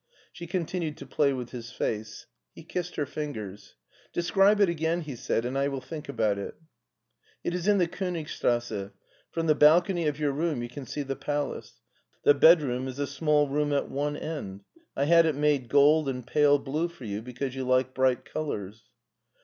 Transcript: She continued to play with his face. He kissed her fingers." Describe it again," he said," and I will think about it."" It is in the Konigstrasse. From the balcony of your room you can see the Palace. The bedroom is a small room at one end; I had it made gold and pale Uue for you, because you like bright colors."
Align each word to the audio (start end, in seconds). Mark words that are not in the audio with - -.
She 0.31 0.47
continued 0.47 0.97
to 0.97 1.05
play 1.05 1.31
with 1.31 1.51
his 1.51 1.71
face. 1.71 2.25
He 2.55 2.63
kissed 2.63 2.95
her 2.95 3.05
fingers." 3.05 3.75
Describe 4.13 4.59
it 4.59 4.67
again," 4.67 5.01
he 5.01 5.15
said," 5.15 5.45
and 5.45 5.55
I 5.55 5.67
will 5.67 5.79
think 5.79 6.09
about 6.09 6.39
it."" 6.39 6.55
It 7.43 7.53
is 7.53 7.67
in 7.67 7.77
the 7.77 7.87
Konigstrasse. 7.87 8.89
From 9.29 9.45
the 9.45 9.53
balcony 9.53 10.07
of 10.07 10.17
your 10.19 10.31
room 10.31 10.63
you 10.63 10.69
can 10.69 10.87
see 10.87 11.03
the 11.03 11.15
Palace. 11.15 11.81
The 12.23 12.33
bedroom 12.33 12.87
is 12.87 12.97
a 12.97 13.05
small 13.05 13.47
room 13.47 13.71
at 13.73 13.91
one 13.91 14.17
end; 14.17 14.61
I 14.97 15.03
had 15.05 15.27
it 15.27 15.35
made 15.35 15.69
gold 15.69 16.09
and 16.09 16.25
pale 16.25 16.59
Uue 16.59 16.89
for 16.89 17.03
you, 17.05 17.21
because 17.21 17.53
you 17.53 17.63
like 17.63 17.93
bright 17.93 18.25
colors." 18.25 18.89